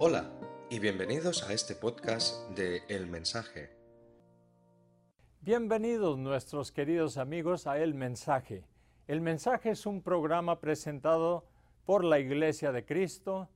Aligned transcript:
Hola 0.00 0.30
y 0.70 0.78
bienvenidos 0.78 1.42
a 1.42 1.52
este 1.52 1.74
podcast 1.74 2.50
de 2.50 2.84
El 2.88 3.08
Mensaje. 3.08 3.68
Bienvenidos 5.40 6.16
nuestros 6.16 6.70
queridos 6.70 7.16
amigos 7.16 7.66
a 7.66 7.78
El 7.78 7.94
Mensaje. 7.94 8.64
El 9.08 9.20
Mensaje 9.20 9.70
es 9.70 9.86
un 9.86 10.00
programa 10.00 10.60
presentado 10.60 11.46
por 11.84 12.04
la 12.04 12.20
Iglesia 12.20 12.70
de 12.70 12.84
Cristo 12.84 13.48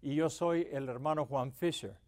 y 0.00 0.14
yo 0.14 0.30
soy 0.30 0.66
el 0.72 0.88
hermano 0.88 1.26
Juan 1.26 1.52
Fisher. 1.52 1.98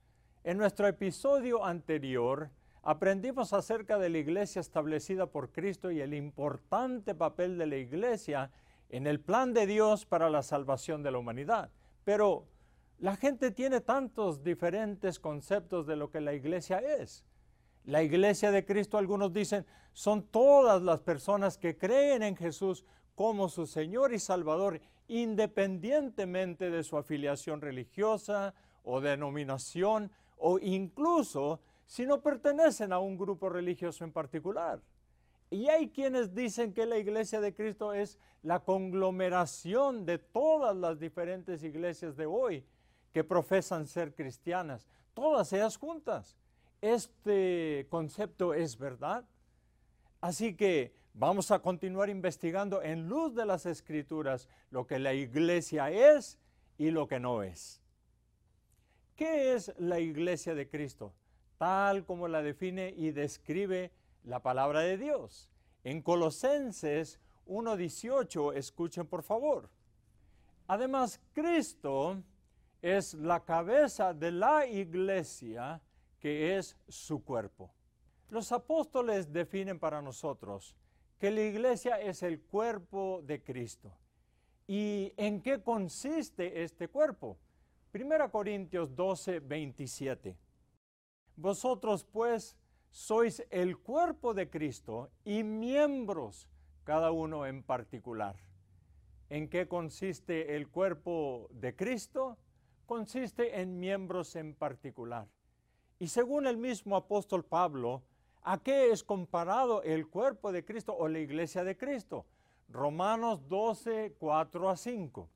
En 0.42 0.56
nuestro 0.56 0.86
episodio 0.86 1.62
anterior 1.62 2.48
aprendimos 2.82 3.52
acerca 3.52 3.98
de 3.98 4.08
la 4.08 4.16
iglesia 4.16 4.60
establecida 4.60 5.26
por 5.26 5.50
Cristo 5.50 5.90
y 5.90 6.00
el 6.00 6.14
importante 6.14 7.14
papel 7.14 7.58
de 7.58 7.66
la 7.66 7.76
iglesia 7.76 8.50
en 8.88 9.06
el 9.06 9.20
plan 9.20 9.52
de 9.52 9.66
Dios 9.66 10.06
para 10.06 10.30
la 10.30 10.42
salvación 10.42 11.02
de 11.02 11.10
la 11.10 11.18
humanidad. 11.18 11.68
Pero 12.04 12.46
la 13.02 13.16
gente 13.16 13.50
tiene 13.50 13.80
tantos 13.80 14.44
diferentes 14.44 15.18
conceptos 15.18 15.88
de 15.88 15.96
lo 15.96 16.08
que 16.08 16.20
la 16.20 16.34
iglesia 16.34 16.78
es. 16.78 17.24
La 17.84 18.04
iglesia 18.04 18.52
de 18.52 18.64
Cristo, 18.64 18.96
algunos 18.96 19.32
dicen, 19.32 19.66
son 19.92 20.22
todas 20.22 20.80
las 20.82 21.00
personas 21.00 21.58
que 21.58 21.76
creen 21.76 22.22
en 22.22 22.36
Jesús 22.36 22.84
como 23.16 23.48
su 23.48 23.66
Señor 23.66 24.14
y 24.14 24.20
Salvador, 24.20 24.80
independientemente 25.08 26.70
de 26.70 26.84
su 26.84 26.96
afiliación 26.96 27.60
religiosa 27.60 28.54
o 28.84 29.00
denominación, 29.00 30.12
o 30.36 30.60
incluso 30.60 31.58
si 31.86 32.06
no 32.06 32.22
pertenecen 32.22 32.92
a 32.92 33.00
un 33.00 33.18
grupo 33.18 33.48
religioso 33.48 34.04
en 34.04 34.12
particular. 34.12 34.80
Y 35.50 35.66
hay 35.66 35.90
quienes 35.90 36.36
dicen 36.36 36.72
que 36.72 36.86
la 36.86 36.98
iglesia 36.98 37.40
de 37.40 37.52
Cristo 37.52 37.94
es 37.94 38.20
la 38.44 38.60
conglomeración 38.60 40.06
de 40.06 40.18
todas 40.18 40.76
las 40.76 41.00
diferentes 41.00 41.64
iglesias 41.64 42.16
de 42.16 42.26
hoy 42.26 42.64
que 43.12 43.24
profesan 43.24 43.86
ser 43.86 44.14
cristianas, 44.14 44.86
todas 45.14 45.52
ellas 45.52 45.76
juntas. 45.76 46.36
Este 46.80 47.86
concepto 47.90 48.54
es 48.54 48.76
verdad. 48.76 49.24
Así 50.20 50.54
que 50.54 50.94
vamos 51.14 51.50
a 51.50 51.60
continuar 51.60 52.08
investigando 52.08 52.82
en 52.82 53.08
luz 53.08 53.34
de 53.34 53.46
las 53.46 53.66
escrituras 53.66 54.48
lo 54.70 54.86
que 54.86 54.98
la 54.98 55.14
iglesia 55.14 55.90
es 55.90 56.38
y 56.78 56.90
lo 56.90 57.06
que 57.06 57.20
no 57.20 57.42
es. 57.42 57.80
¿Qué 59.16 59.54
es 59.54 59.72
la 59.78 60.00
iglesia 60.00 60.54
de 60.54 60.68
Cristo? 60.68 61.12
Tal 61.58 62.04
como 62.04 62.28
la 62.28 62.42
define 62.42 62.92
y 62.96 63.12
describe 63.12 63.92
la 64.24 64.40
palabra 64.40 64.80
de 64.80 64.96
Dios. 64.96 65.50
En 65.84 66.02
Colosenses 66.02 67.20
1.18, 67.46 68.54
escuchen 68.56 69.06
por 69.06 69.22
favor. 69.22 69.68
Además, 70.66 71.20
Cristo 71.34 72.22
es 72.82 73.14
la 73.14 73.40
cabeza 73.40 74.12
de 74.12 74.32
la 74.32 74.66
iglesia 74.66 75.80
que 76.18 76.58
es 76.58 76.76
su 76.88 77.22
cuerpo. 77.22 77.72
Los 78.28 78.50
apóstoles 78.50 79.32
definen 79.32 79.78
para 79.78 80.02
nosotros 80.02 80.74
que 81.18 81.30
la 81.30 81.42
iglesia 81.42 82.00
es 82.00 82.22
el 82.24 82.40
cuerpo 82.40 83.22
de 83.24 83.42
Cristo. 83.42 83.96
¿Y 84.66 85.12
en 85.16 85.40
qué 85.40 85.62
consiste 85.62 86.62
este 86.62 86.88
cuerpo? 86.88 87.38
1 87.94 88.30
Corintios 88.30 88.94
12, 88.96 89.40
27. 89.40 90.36
Vosotros 91.36 92.04
pues 92.04 92.56
sois 92.90 93.44
el 93.50 93.78
cuerpo 93.78 94.34
de 94.34 94.50
Cristo 94.50 95.10
y 95.24 95.44
miembros 95.44 96.48
cada 96.84 97.12
uno 97.12 97.46
en 97.46 97.62
particular. 97.62 98.36
¿En 99.28 99.48
qué 99.48 99.68
consiste 99.68 100.56
el 100.56 100.68
cuerpo 100.68 101.48
de 101.52 101.76
Cristo? 101.76 102.38
Consiste 102.92 103.58
en 103.58 103.80
miembros 103.80 104.36
en 104.36 104.54
particular. 104.54 105.26
Y 105.98 106.08
según 106.08 106.46
el 106.46 106.58
mismo 106.58 106.94
apóstol 106.94 107.42
Pablo, 107.42 108.02
¿a 108.42 108.62
qué 108.62 108.90
es 108.90 109.02
comparado 109.02 109.82
el 109.82 110.08
cuerpo 110.08 110.52
de 110.52 110.62
Cristo 110.62 110.94
o 110.94 111.08
la 111.08 111.18
iglesia 111.18 111.64
de 111.64 111.74
Cristo? 111.74 112.26
Romanos 112.68 113.48
12, 113.48 114.16
4 114.18 114.68
a 114.68 114.76
5. 114.76 115.26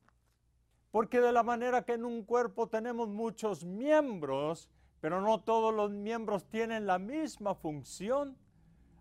Porque 0.91 1.19
de 1.19 1.31
la 1.31 1.41
manera 1.41 1.83
que 1.83 1.93
en 1.93 2.05
un 2.05 2.23
cuerpo 2.25 2.67
tenemos 2.67 3.09
muchos 3.09 3.65
miembros, 3.65 4.69
pero 5.01 5.19
no 5.19 5.41
todos 5.41 5.73
los 5.73 5.89
miembros 5.89 6.45
tienen 6.45 6.85
la 6.85 6.99
misma 6.99 7.55
función, 7.55 8.37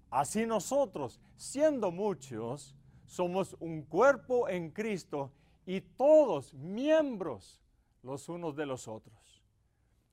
así 0.09 0.47
nosotros, 0.47 1.21
siendo 1.37 1.91
muchos, 1.91 2.75
somos 3.05 3.55
un 3.61 3.83
cuerpo 3.83 4.49
en 4.49 4.71
Cristo 4.71 5.31
y 5.67 5.83
todos 5.83 6.55
miembros 6.55 7.61
los 8.07 8.29
unos 8.29 8.55
de 8.55 8.67
los 8.67 8.87
otros. 8.87 9.43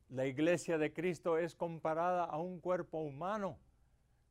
La 0.10 0.26
iglesia 0.26 0.78
de 0.78 0.92
Cristo 0.92 1.38
es 1.38 1.56
comparada 1.56 2.26
a 2.26 2.38
un 2.38 2.60
cuerpo 2.60 2.98
humano. 2.98 3.58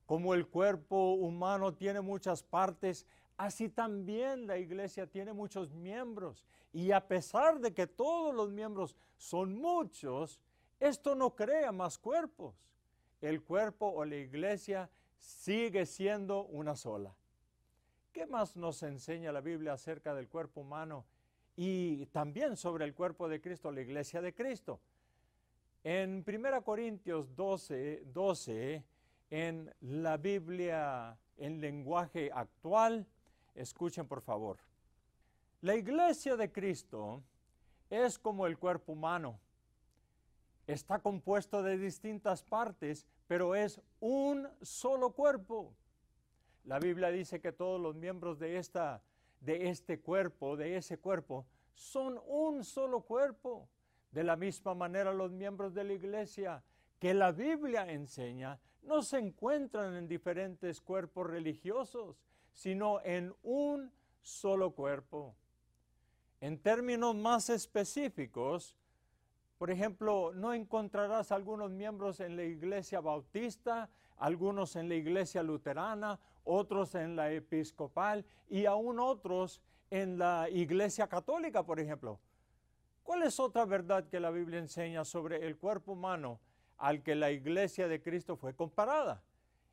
Como 0.04 0.34
el 0.34 0.48
cuerpo 0.48 1.14
humano 1.14 1.72
tiene 1.72 2.00
muchas 2.00 2.42
partes, 2.42 3.06
así 3.36 3.68
también 3.68 4.46
la 4.46 4.58
iglesia 4.58 5.06
tiene 5.06 5.32
muchos 5.32 5.72
miembros. 5.72 6.44
Y 6.72 6.90
a 6.90 7.06
pesar 7.06 7.60
de 7.60 7.72
que 7.72 7.86
todos 7.86 8.34
los 8.34 8.50
miembros 8.50 8.96
son 9.16 9.54
muchos, 9.54 10.40
esto 10.80 11.14
no 11.14 11.34
crea 11.34 11.70
más 11.70 11.98
cuerpos. 11.98 12.68
El 13.20 13.42
cuerpo 13.42 13.86
o 13.86 14.04
la 14.04 14.16
iglesia 14.16 14.90
sigue 15.16 15.86
siendo 15.86 16.44
una 16.46 16.74
sola. 16.74 17.14
¿Qué 18.12 18.26
más 18.26 18.56
nos 18.56 18.82
enseña 18.82 19.30
la 19.30 19.40
Biblia 19.40 19.74
acerca 19.74 20.14
del 20.14 20.28
cuerpo 20.28 20.62
humano 20.62 21.06
y 21.56 22.06
también 22.06 22.56
sobre 22.56 22.84
el 22.84 22.94
cuerpo 22.94 23.28
de 23.28 23.40
Cristo, 23.40 23.70
la 23.70 23.80
iglesia 23.80 24.20
de 24.20 24.34
Cristo. 24.34 24.80
En 25.84 26.24
1 26.26 26.62
Corintios 26.62 27.34
12, 27.34 28.04
12, 28.12 28.84
en 29.30 29.74
la 29.80 30.16
Biblia 30.16 31.18
en 31.36 31.60
lenguaje 31.60 32.30
actual, 32.32 33.06
escuchen 33.54 34.06
por 34.06 34.20
favor. 34.20 34.58
La 35.60 35.74
iglesia 35.74 36.36
de 36.36 36.50
Cristo 36.50 37.22
es 37.90 38.18
como 38.18 38.46
el 38.46 38.58
cuerpo 38.58 38.92
humano. 38.92 39.38
Está 40.66 41.00
compuesto 41.00 41.62
de 41.62 41.76
distintas 41.76 42.42
partes, 42.42 43.06
pero 43.26 43.54
es 43.54 43.80
un 44.00 44.48
solo 44.60 45.10
cuerpo. 45.12 45.74
La 46.64 46.78
Biblia 46.78 47.10
dice 47.10 47.40
que 47.40 47.52
todos 47.52 47.80
los 47.80 47.94
miembros 47.96 48.38
de 48.38 48.56
esta 48.56 49.02
de 49.42 49.68
este 49.68 50.00
cuerpo, 50.00 50.56
de 50.56 50.76
ese 50.76 50.98
cuerpo, 50.98 51.46
son 51.74 52.20
un 52.26 52.64
solo 52.64 53.02
cuerpo. 53.02 53.68
De 54.10 54.24
la 54.24 54.36
misma 54.36 54.74
manera 54.74 55.12
los 55.12 55.32
miembros 55.32 55.72
de 55.74 55.84
la 55.84 55.94
iglesia 55.94 56.62
que 56.98 57.14
la 57.14 57.32
Biblia 57.32 57.90
enseña 57.90 58.60
no 58.82 59.02
se 59.02 59.18
encuentran 59.18 59.94
en 59.94 60.06
diferentes 60.06 60.80
cuerpos 60.80 61.26
religiosos, 61.26 62.16
sino 62.52 63.00
en 63.02 63.34
un 63.42 63.90
solo 64.20 64.72
cuerpo. 64.72 65.34
En 66.40 66.58
términos 66.58 67.14
más 67.14 67.48
específicos, 67.48 68.76
por 69.58 69.70
ejemplo, 69.70 70.32
no 70.34 70.52
encontrarás 70.52 71.32
algunos 71.32 71.70
miembros 71.70 72.20
en 72.20 72.36
la 72.36 72.44
iglesia 72.44 73.00
bautista, 73.00 73.88
algunos 74.22 74.76
en 74.76 74.88
la 74.88 74.94
iglesia 74.94 75.42
luterana, 75.42 76.20
otros 76.44 76.94
en 76.94 77.16
la 77.16 77.32
episcopal 77.32 78.24
y 78.48 78.66
aún 78.66 79.00
otros 79.00 79.60
en 79.90 80.16
la 80.16 80.48
iglesia 80.48 81.08
católica, 81.08 81.64
por 81.64 81.80
ejemplo. 81.80 82.20
¿Cuál 83.02 83.24
es 83.24 83.40
otra 83.40 83.64
verdad 83.64 84.08
que 84.08 84.20
la 84.20 84.30
Biblia 84.30 84.60
enseña 84.60 85.04
sobre 85.04 85.44
el 85.44 85.56
cuerpo 85.56 85.92
humano 85.92 86.38
al 86.78 87.02
que 87.02 87.16
la 87.16 87.32
iglesia 87.32 87.88
de 87.88 88.00
Cristo 88.00 88.36
fue 88.36 88.54
comparada? 88.54 89.24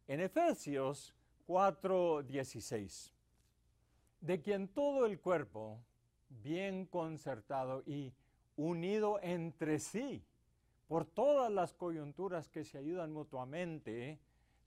En 0.08 0.20
Efesios 0.20 1.14
4:16, 1.48 3.14
de 4.20 4.42
quien 4.42 4.68
todo 4.68 5.06
el 5.06 5.20
cuerpo, 5.20 5.80
bien 6.28 6.88
concertado 6.88 7.84
y 7.86 8.16
unido 8.56 9.20
entre 9.22 9.78
sí, 9.78 10.26
por 10.88 11.06
todas 11.06 11.52
las 11.52 11.76
coyunturas 11.76 12.50
que 12.50 12.64
se 12.64 12.80
ayudan 12.80 13.14
mutuamente, 13.14 14.20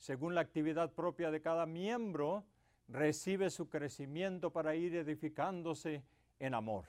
según 0.03 0.35
la 0.35 0.41
actividad 0.41 0.91
propia 0.91 1.31
de 1.31 1.41
cada 1.41 1.65
miembro, 1.65 2.45
recibe 2.89 3.51
su 3.51 3.69
crecimiento 3.69 4.51
para 4.51 4.75
ir 4.75 4.97
edificándose 4.97 6.03
en 6.41 6.55
amor. 6.55 6.87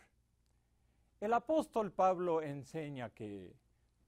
El 1.22 1.34
apóstol 1.34 1.92
Pablo 1.92 2.42
enseña 2.42 3.12
que 3.12 3.56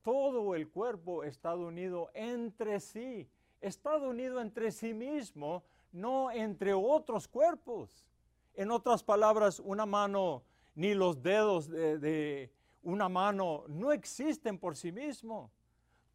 todo 0.02 0.56
el 0.56 0.70
cuerpo 0.70 1.24
está 1.24 1.54
unido 1.56 2.10
entre 2.16 2.80
sí, 2.80 3.30
está 3.62 3.96
unido 3.98 4.42
entre 4.42 4.72
sí 4.72 4.96
mismo, 4.96 5.64
no 5.92 6.32
entre 6.32 6.74
otros 6.74 7.28
cuerpos. 7.28 8.08
En 8.56 8.72
otras 8.72 9.04
palabras, 9.04 9.60
una 9.60 9.86
mano 9.86 10.42
ni 10.74 10.96
los 10.96 11.22
dedos 11.22 11.70
de, 11.70 12.00
de 12.00 12.52
una 12.82 13.08
mano 13.08 13.66
no 13.68 13.92
existen 13.92 14.58
por 14.58 14.76
sí 14.76 14.92
mismos. 14.92 15.52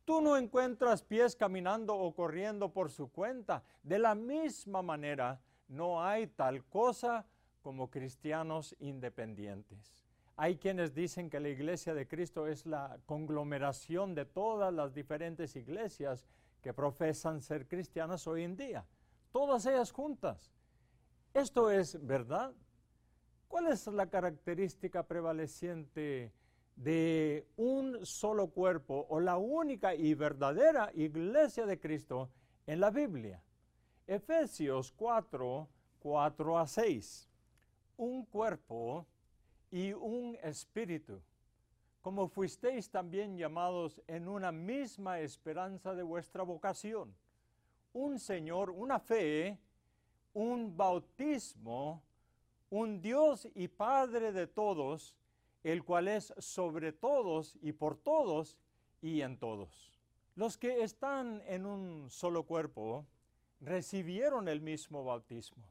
Tú 0.05 0.20
no 0.20 0.37
encuentras 0.37 1.02
pies 1.02 1.37
caminando 1.37 1.94
o 1.94 2.14
corriendo 2.14 2.73
por 2.73 2.91
su 2.91 3.11
cuenta. 3.11 3.62
De 3.82 3.99
la 3.99 4.14
misma 4.14 4.82
manera, 4.82 5.41
no 5.69 6.02
hay 6.02 6.26
tal 6.26 6.64
cosa 6.64 7.26
como 7.62 7.91
cristianos 7.91 8.75
independientes. 8.81 9.94
Hay 10.37 10.56
quienes 10.56 10.94
dicen 10.94 11.29
que 11.29 11.38
la 11.38 11.50
iglesia 11.50 11.94
de 11.94 12.08
Cristo 12.08 12.47
es 12.47 12.64
la 12.64 12.99
conglomeración 13.06 14.14
de 14.14 14.25
todas 14.25 14.73
las 14.73 14.94
diferentes 14.94 15.55
iglesias 15.55 16.26
que 16.62 16.73
profesan 16.73 17.43
ser 17.43 17.69
cristianas 17.69 18.26
hoy 18.26 18.44
en 18.44 18.56
día, 18.56 18.87
todas 19.32 19.67
ellas 19.67 19.93
juntas. 19.93 20.50
¿Esto 21.35 21.70
es 21.70 22.05
verdad? 22.05 22.52
¿Cuál 23.49 23.69
es 23.69 23.87
la 23.87 24.06
característica 24.06 25.02
prevaleciente 25.02 26.32
de 26.82 27.47
un 27.59 28.06
solo 28.06 28.49
cuerpo 28.49 29.06
o 29.11 29.21
la 29.21 29.37
única 29.37 29.94
y 29.94 30.15
verdadera 30.15 30.91
iglesia 30.94 31.67
de 31.67 31.79
Cristo 31.79 32.31
en 32.67 32.81
la 32.81 32.91
Biblia? 32.91 33.43
Efesios 34.06 34.91
4, 34.93 35.69
4 35.99 36.59
a 36.59 36.67
6. 36.67 37.29
Un 37.99 38.25
cuerpo 38.25 39.06
y 39.71 39.93
un 39.93 40.38
espíritu, 40.43 41.21
como 42.00 42.29
fuisteis 42.29 42.91
también 42.91 43.37
llamados 43.37 44.00
en 44.06 44.26
una 44.26 44.50
misma 44.50 45.21
esperanza 45.21 45.94
de 45.94 46.03
vuestra 46.03 46.44
vocación, 46.44 47.15
un 47.93 48.19
Señor, 48.19 48.71
una 48.71 48.99
fe, 48.99 49.59
un 50.33 50.75
bautismo, 50.75 52.03
un 52.71 53.03
Dios 53.03 53.47
y 53.55 53.69
Padre 53.69 54.33
de 54.33 54.47
todos, 54.47 55.15
el 55.62 55.85
cual 55.85 56.09
es 56.09 56.33
sobre 56.39 56.93
todos 56.93 57.57
y 57.61 57.73
por 57.73 57.97
todos 57.97 58.57
y 59.01 59.23
en 59.23 59.39
todos. 59.39 59.91
Los 60.37 60.57
que 60.57 60.83
están 60.83 61.43
en 61.47 61.67
un 61.67 62.09
solo 62.11 62.45
cuerpo 62.45 63.07
recibieron 63.61 64.49
el 64.49 64.61
mismo 64.61 65.05
bautismo, 65.05 65.65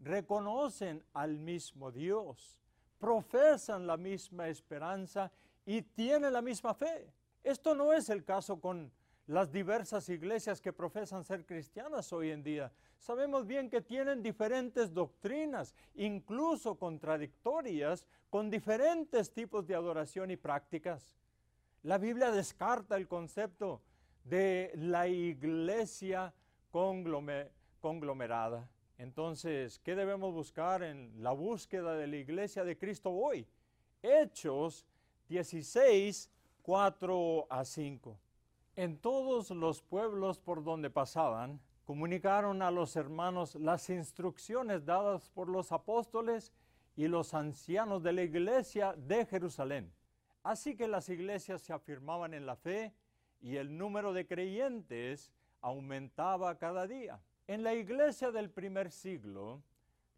reconocen 0.00 1.04
al 1.12 1.38
mismo 1.38 1.92
Dios, 1.92 2.58
profesan 2.98 3.86
la 3.86 3.96
misma 3.96 4.48
esperanza 4.48 5.30
y 5.64 5.82
tienen 5.82 6.32
la 6.32 6.42
misma 6.42 6.74
fe. 6.74 7.12
Esto 7.44 7.74
no 7.74 7.92
es 7.92 8.08
el 8.08 8.24
caso 8.24 8.60
con 8.60 8.90
las 9.28 9.52
diversas 9.52 10.08
iglesias 10.08 10.60
que 10.60 10.72
profesan 10.72 11.22
ser 11.22 11.44
cristianas 11.44 12.12
hoy 12.14 12.30
en 12.30 12.42
día. 12.42 12.72
Sabemos 12.98 13.46
bien 13.46 13.68
que 13.68 13.82
tienen 13.82 14.22
diferentes 14.22 14.92
doctrinas, 14.92 15.74
incluso 15.94 16.76
contradictorias, 16.76 18.06
con 18.30 18.48
diferentes 18.50 19.30
tipos 19.30 19.66
de 19.66 19.74
adoración 19.74 20.30
y 20.30 20.36
prácticas. 20.36 21.14
La 21.82 21.98
Biblia 21.98 22.30
descarta 22.30 22.96
el 22.96 23.06
concepto 23.06 23.82
de 24.24 24.72
la 24.74 25.06
iglesia 25.06 26.32
conglomerada. 26.70 28.66
Entonces, 28.96 29.78
¿qué 29.80 29.94
debemos 29.94 30.32
buscar 30.32 30.82
en 30.82 31.22
la 31.22 31.32
búsqueda 31.32 31.94
de 31.96 32.06
la 32.06 32.16
iglesia 32.16 32.64
de 32.64 32.78
Cristo 32.78 33.10
hoy? 33.10 33.46
Hechos 34.02 34.86
16, 35.28 36.30
4 36.62 37.46
a 37.50 37.64
5. 37.64 38.18
En 38.78 38.96
todos 38.96 39.50
los 39.50 39.82
pueblos 39.82 40.38
por 40.38 40.62
donde 40.62 40.88
pasaban, 40.88 41.60
comunicaron 41.82 42.62
a 42.62 42.70
los 42.70 42.94
hermanos 42.94 43.56
las 43.56 43.90
instrucciones 43.90 44.84
dadas 44.84 45.30
por 45.30 45.48
los 45.48 45.72
apóstoles 45.72 46.52
y 46.94 47.08
los 47.08 47.34
ancianos 47.34 48.04
de 48.04 48.12
la 48.12 48.22
iglesia 48.22 48.94
de 48.96 49.26
Jerusalén. 49.26 49.92
Así 50.44 50.76
que 50.76 50.86
las 50.86 51.08
iglesias 51.08 51.60
se 51.60 51.72
afirmaban 51.72 52.34
en 52.34 52.46
la 52.46 52.54
fe 52.54 52.94
y 53.40 53.56
el 53.56 53.76
número 53.76 54.12
de 54.12 54.28
creyentes 54.28 55.32
aumentaba 55.60 56.56
cada 56.56 56.86
día. 56.86 57.20
En 57.48 57.64
la 57.64 57.74
iglesia 57.74 58.30
del 58.30 58.48
primer 58.48 58.92
siglo, 58.92 59.60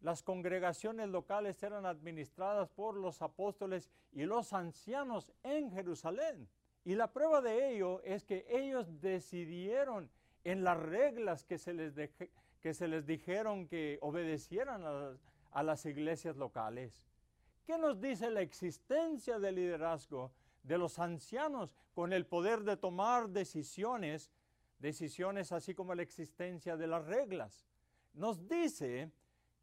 las 0.01 0.21
congregaciones 0.21 1.09
locales 1.09 1.63
eran 1.63 1.87
administradas 1.87 2.69
por 2.69 2.95
los 2.95 3.23
apóstoles 3.23 3.89
y 4.11 4.25
los 4.25 4.53
ancianos 4.53 5.31
en 5.41 5.71
Jerusalén. 5.71 6.47
Y 6.83 6.95
la 6.95 7.11
prueba 7.11 7.41
de 7.41 7.73
ello 7.73 8.01
es 8.03 8.23
que 8.23 8.45
ellos 8.49 9.01
decidieron 9.01 10.09
en 10.43 10.63
las 10.63 10.77
reglas 10.77 11.43
que 11.45 11.57
se 11.57 11.73
les, 11.73 11.93
que 12.59 12.73
se 12.73 12.87
les 12.87 13.05
dijeron 13.05 13.67
que 13.67 13.99
obedecieran 14.01 14.83
a, 14.83 15.17
a 15.51 15.63
las 15.63 15.85
iglesias 15.85 16.37
locales. 16.37 17.07
¿Qué 17.65 17.77
nos 17.77 18.01
dice 18.01 18.31
la 18.31 18.41
existencia 18.41 19.37
del 19.37 19.55
liderazgo 19.55 20.31
de 20.63 20.77
los 20.77 20.97
ancianos 20.99 21.75
con 21.93 22.13
el 22.13 22.25
poder 22.25 22.63
de 22.63 22.77
tomar 22.77 23.29
decisiones 23.29 24.31
decisiones 24.81 25.51
así 25.51 25.73
como 25.73 25.95
la 25.95 26.01
existencia 26.01 26.75
de 26.75 26.87
las 26.87 27.05
reglas. 27.05 27.65
Nos 28.13 28.47
dice 28.47 29.11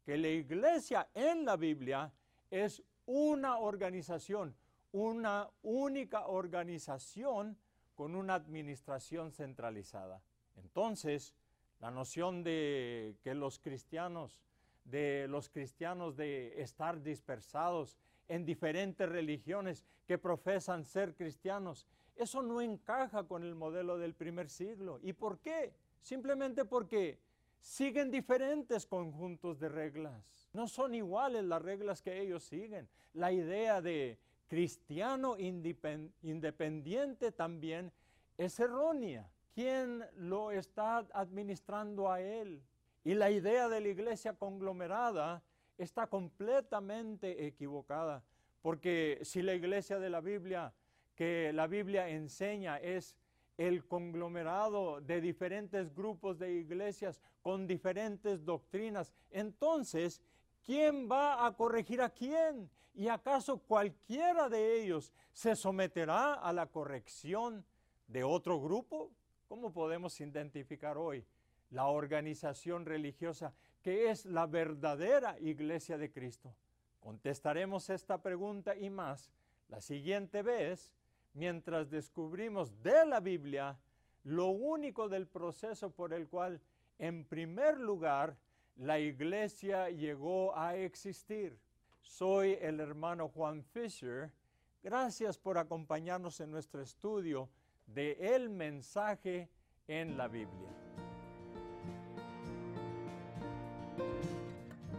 que 0.03 0.17
la 0.17 0.29
iglesia 0.29 1.09
en 1.13 1.45
la 1.45 1.57
Biblia 1.57 2.11
es 2.49 2.81
una 3.05 3.57
organización, 3.57 4.55
una 4.91 5.49
única 5.61 6.27
organización 6.27 7.57
con 7.95 8.15
una 8.15 8.35
administración 8.35 9.31
centralizada. 9.31 10.21
Entonces, 10.55 11.35
la 11.79 11.91
noción 11.91 12.43
de 12.43 13.15
que 13.21 13.33
los 13.33 13.59
cristianos, 13.59 14.41
de 14.85 15.27
los 15.29 15.49
cristianos 15.49 16.15
de 16.15 16.61
estar 16.61 17.01
dispersados 17.01 17.97
en 18.27 18.45
diferentes 18.45 19.07
religiones 19.07 19.85
que 20.07 20.17
profesan 20.17 20.85
ser 20.85 21.15
cristianos 21.15 21.87
eso 22.19 22.41
no 22.41 22.59
encaja 22.59 23.23
con 23.23 23.43
el 23.43 23.55
modelo 23.55 23.97
del 23.97 24.13
primer 24.13 24.49
siglo. 24.49 24.99
¿Y 25.01 25.13
por 25.13 25.39
qué? 25.39 25.73
Simplemente 26.01 26.65
porque 26.65 27.17
siguen 27.61 28.11
diferentes 28.11 28.85
conjuntos 28.85 29.57
de 29.57 29.69
reglas. 29.69 30.49
No 30.51 30.67
son 30.67 30.95
iguales 30.95 31.45
las 31.45 31.61
reglas 31.61 32.01
que 32.01 32.19
ellos 32.21 32.43
siguen. 32.43 32.89
La 33.13 33.31
idea 33.31 33.81
de 33.81 34.19
cristiano 34.49 35.37
independiente 35.37 37.31
también 37.31 37.93
es 38.37 38.59
errónea. 38.59 39.29
¿Quién 39.53 40.03
lo 40.17 40.51
está 40.51 41.05
administrando 41.13 42.11
a 42.11 42.19
él? 42.19 42.61
Y 43.05 43.13
la 43.13 43.31
idea 43.31 43.69
de 43.69 43.79
la 43.79 43.87
iglesia 43.87 44.33
conglomerada 44.33 45.41
está 45.77 46.07
completamente 46.07 47.45
equivocada, 47.45 48.21
porque 48.61 49.19
si 49.21 49.41
la 49.41 49.53
iglesia 49.53 49.99
de 49.99 50.09
la 50.09 50.19
Biblia 50.19 50.73
que 51.19 51.51
la 51.51 51.67
Biblia 51.67 52.07
enseña 52.07 52.77
es 52.77 53.17
el 53.57 53.85
conglomerado 53.85 55.01
de 55.01 55.19
diferentes 55.19 55.93
grupos 55.93 56.39
de 56.39 56.53
iglesias 56.53 57.19
con 57.41 57.67
diferentes 57.67 58.45
doctrinas. 58.45 59.13
Entonces, 59.29 60.21
¿quién 60.65 61.09
va 61.09 61.45
a 61.45 61.55
corregir 61.55 62.01
a 62.01 62.09
quién? 62.09 62.69
¿Y 62.93 63.07
acaso 63.07 63.59
cualquiera 63.59 64.49
de 64.49 64.81
ellos 64.81 65.13
se 65.31 65.55
someterá 65.55 66.33
a 66.33 66.51
la 66.53 66.67
corrección 66.67 67.65
de 68.07 68.23
otro 68.23 68.59
grupo? 68.59 69.11
¿Cómo 69.47 69.71
podemos 69.71 70.19
identificar 70.19 70.97
hoy 70.97 71.25
la 71.71 71.85
organización 71.85 72.85
religiosa 72.85 73.53
que 73.81 74.09
es 74.09 74.25
la 74.25 74.47
verdadera 74.47 75.39
iglesia 75.39 75.97
de 75.97 76.11
Cristo? 76.11 76.53
Contestaremos 76.99 77.89
esta 77.89 78.21
pregunta 78.21 78.75
y 78.75 78.89
más 78.89 79.31
la 79.69 79.81
siguiente 79.81 80.41
vez 80.41 80.93
mientras 81.33 81.89
descubrimos 81.89 82.81
de 82.83 83.05
la 83.05 83.19
Biblia 83.19 83.79
lo 84.23 84.47
único 84.47 85.07
del 85.07 85.27
proceso 85.27 85.91
por 85.91 86.13
el 86.13 86.27
cual, 86.27 86.59
en 86.97 87.23
primer 87.23 87.79
lugar, 87.79 88.35
la 88.79 88.99
iglesia 88.99 89.89
llegó 89.89 90.57
a 90.57 90.75
existir. 90.75 91.59
Soy 92.01 92.57
el 92.61 92.79
hermano 92.79 93.27
Juan 93.27 93.63
Fisher. 93.63 94.31
Gracias 94.81 95.37
por 95.37 95.57
acompañarnos 95.57 96.39
en 96.39 96.51
nuestro 96.51 96.81
estudio 96.81 97.49
de 97.87 98.17
El 98.35 98.49
mensaje 98.49 99.49
en 99.87 100.17
la 100.17 100.27
Biblia. 100.27 100.69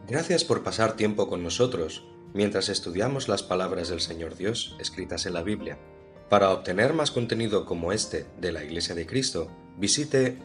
Gracias 0.07 0.45
por 0.45 0.63
pasar 0.63 0.97
tiempo 0.97 1.29
con 1.29 1.43
nosotros 1.43 2.05
mientras 2.35 2.69
estudiamos 2.69 3.29
las 3.29 3.43
palabras 3.43 3.89
del 3.89 4.01
Señor 4.01 4.37
Dios 4.37 4.77
escritas 4.79 5.25
en 5.25 5.33
la 5.33 5.43
Biblia. 5.43 5.79
Para 6.29 6.51
obtener 6.51 6.93
más 6.93 7.11
contenido 7.11 7.65
como 7.65 7.93
este 7.93 8.27
de 8.41 8.53
la 8.53 8.63
Iglesia 8.63 8.95
de 8.95 9.07
Cristo, 9.07 9.51
visite 9.79 10.37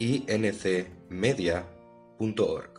www.incmedia.org. 0.00 2.75